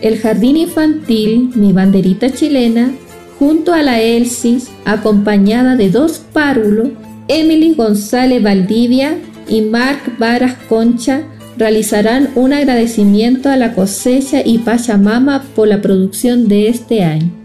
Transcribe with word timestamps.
el 0.00 0.18
Jardín 0.18 0.56
Infantil 0.56 1.50
Mi 1.54 1.72
Banderita 1.72 2.30
Chilena, 2.30 2.92
junto 3.38 3.72
a 3.72 3.82
la 3.82 4.00
Elsis, 4.00 4.70
acompañada 4.84 5.76
de 5.76 5.90
dos 5.90 6.20
párvulos, 6.32 6.88
Emily 7.28 7.74
González 7.74 8.42
Valdivia 8.42 9.16
y 9.48 9.62
Marc 9.62 10.18
Varas 10.18 10.54
Concha, 10.68 11.22
realizarán 11.56 12.30
un 12.34 12.52
agradecimiento 12.52 13.48
a 13.50 13.56
la 13.56 13.74
cosecha 13.74 14.42
y 14.44 14.58
Pachamama 14.58 15.44
por 15.54 15.68
la 15.68 15.82
producción 15.82 16.48
de 16.48 16.68
este 16.68 17.04
año. 17.04 17.39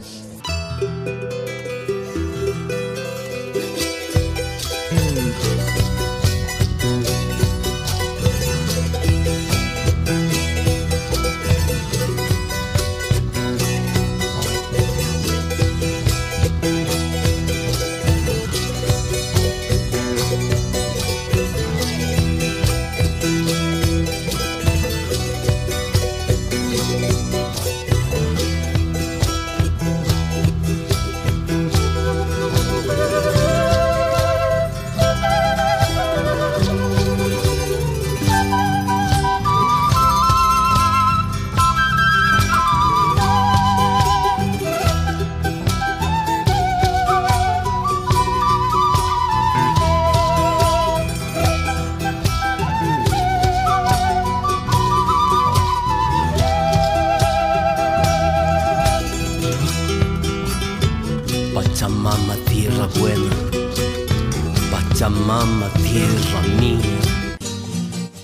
Música 26.88 27.45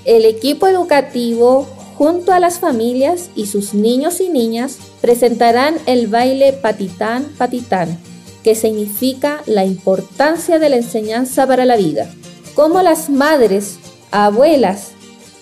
El 0.06 0.26
equipo 0.26 0.68
educativo, 0.68 1.68
junto 1.98 2.32
a 2.32 2.40
las 2.40 2.60
familias 2.60 3.30
y 3.36 3.48
sus 3.48 3.74
niños 3.74 4.22
y 4.22 4.30
niñas, 4.30 4.78
presentarán 5.02 5.76
el 5.86 6.08
baile 6.08 6.54
Patitán 6.54 7.26
Patitán, 7.38 8.00
que 8.44 8.56
significa 8.56 9.42
la 9.46 9.66
importancia 9.66 10.60
de 10.60 10.70
la 10.70 10.78
enseñanza 10.78 11.48
para 11.48 11.66
la 11.66 11.76
vida. 11.76 12.10
Como 12.56 12.82
las 12.82 13.10
madres, 13.10 13.80
abuelas, 14.12 14.92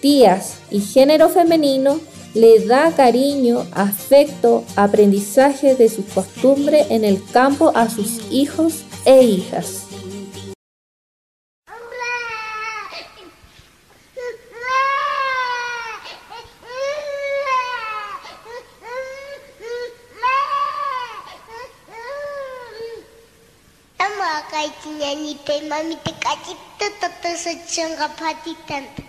tías 0.02 0.56
y 0.72 0.82
género 0.82 1.30
femenino 1.30 2.00
le 2.34 2.66
da 2.66 2.92
cariño, 2.92 3.66
afecto, 3.72 4.64
aprendizaje 4.76 5.76
de 5.76 5.90
su 5.90 6.06
costumbre 6.06 6.86
en 6.90 7.04
el 7.04 7.22
campo 7.32 7.72
a 7.76 7.90
sus 7.90 8.20
hijos 8.32 8.84
e 9.06 9.22
hijas. 9.22 9.90
nyanyi 25.00 25.36
tema 25.46 25.78
mi 25.88 25.96
te 26.04 26.12
kaci 26.24 26.54
tetete 26.78 27.32
secengap 27.44 28.20
hati 28.20 28.54
tante. 28.68 29.09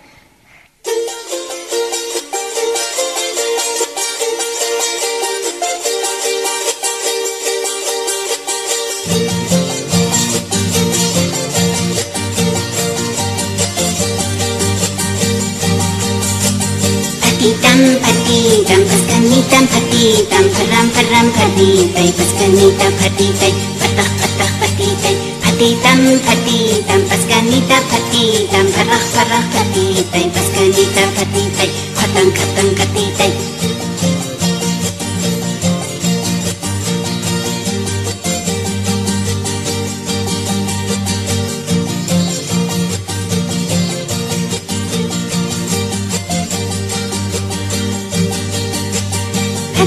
Patitam 17.71 18.03
patitam 18.03 18.81
paskanitam 18.83 19.63
patitam 19.71 20.45
param 20.55 20.87
param 20.91 21.27
patitai 21.35 22.09
paskanitam 22.17 22.91
patitai 22.99 23.53
patah 23.79 24.11
patah 24.19 24.51
patitai 24.59 25.15
patitam 25.39 26.01
patitam 26.27 27.01
paskanita 27.07 27.77
patitam 27.87 28.65
parah 28.75 29.03
parah 29.15 29.43
patitai 29.55 30.25
paskanita 30.35 31.01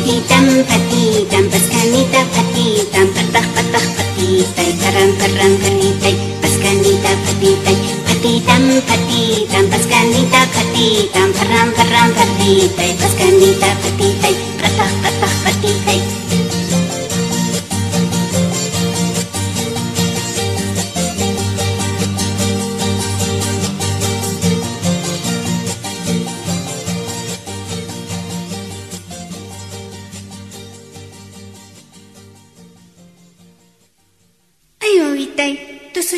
Patitam 0.05 0.61
patitam 0.69 1.49
paskanita 1.49 2.21
patitam 2.29 3.09
patah 3.09 3.47
patah 3.57 3.87
patitai 3.97 4.77
parang 4.77 5.17
parang 5.17 5.55
kanitai 5.65 6.13
paskanita 6.45 7.13
patitai 7.25 7.77
patitam 8.05 8.85
patitam 8.85 9.65
paskanita 9.73 10.41
patitam 10.53 11.29
parang 11.33 11.73
parang 11.73 12.09
patitai 12.13 12.91
paskanita 13.01 13.71
patitai 13.81 14.44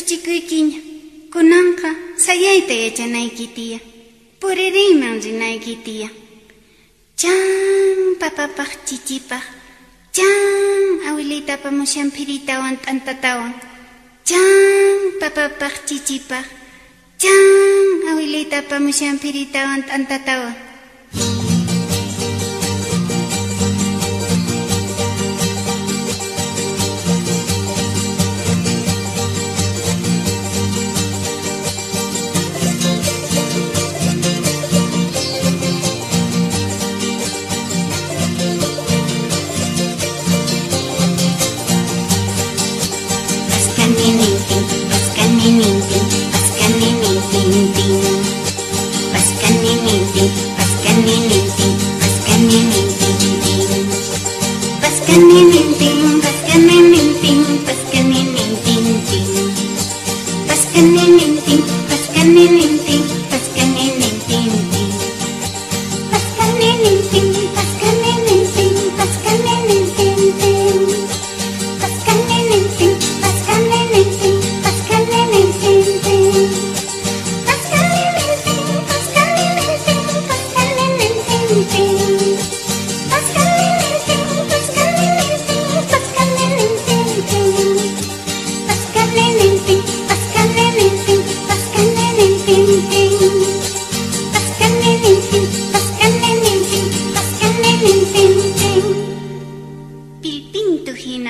chikuykiña 0.09 0.79
kunanqa 1.33 1.91
sayayta 2.25 2.75
yachanaykitiya 2.85 3.79
puririyman 4.41 5.17
rinaykitiya 5.25 6.09
chan 7.21 8.15
papapaq 8.21 8.71
chichipaq 8.87 9.45
chan 10.17 10.85
awilitapa 11.09 11.69
mushanpiritawan 11.79 12.77
t'antatawan 12.85 13.53
chan 14.29 14.99
papapaq 15.21 15.75
chichipaq 15.89 16.47
chan 17.23 17.45
awilitapa 18.11 18.77
mushanpiritawan 18.87 19.81
t'antatawan 19.89 20.66
Baskan 54.81 55.21
ini 55.29 55.56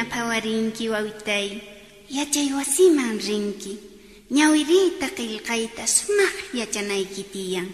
piritawan 0.07 0.73
tantatawan. 0.73 2.31
chay 2.33 2.49
wasiman 2.55 3.19
rinki. 3.19 3.75
Ñawirita 4.31 5.07
qillqayta 5.15 5.87
sumaq 5.87 6.37
yachanaykitiyan. 6.55 7.67
tiyan. 7.67 7.69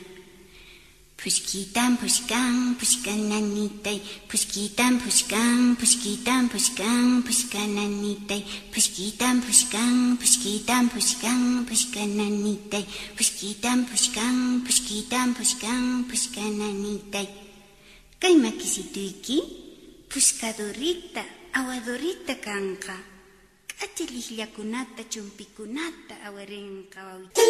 Pushkitan 1.17 1.97
pushkan, 1.97 2.75
pushkananitay, 2.79 4.03
pushkitan 4.29 4.99
pushkan, 5.01 5.77
pushkitan 5.79 6.51
pushkan, 6.51 7.23
pushkananitay, 7.23 8.43
pushkitan 8.75 9.41
pushkan, 9.41 10.19
pushkitan 10.19 10.91
pushkan, 10.91 11.65
pushkananitay, 11.65 12.85
pushkitan 13.17 13.87
pushkan, 13.87 14.37
pushkitan 14.67 15.29
pushkan, 15.37 16.05
pushkananitay. 16.11 17.29
Kay 18.19 18.35
makisituyki, 18.37 19.39
pushkadorita, 20.11 21.23
awadorita 21.23 21.42
kanka. 22.43 22.97
Kachilihlakunata, 23.79 25.05
chumpikunata, 25.11 26.15
awarenka 26.27 27.01
wawita. 27.05 27.41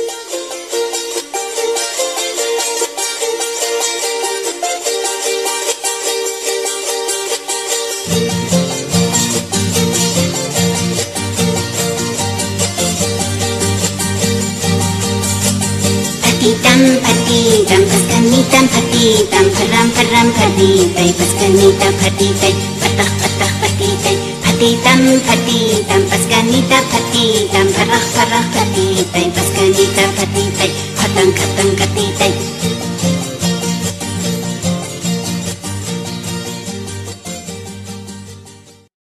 Patitam 16.23 16.83
patitam 17.05 17.83
paskanitam 17.91 18.65
patitam 18.73 19.47
param 19.55 19.89
param 19.95 20.29
patitai 20.37 21.11
paskanita 21.19 21.89
patitai 22.01 22.55
patah 22.81 23.13
patah 23.21 23.62
patitam 24.63 25.19
patitam 25.27 26.03
paskanita 26.07 26.79
patitam 26.87 27.67
parah 27.75 28.05
parah 28.15 28.45
patitam 28.55 29.27
paskanita 29.35 30.05
patitam 30.15 30.71
patang 30.95 31.31
patang 31.35 31.71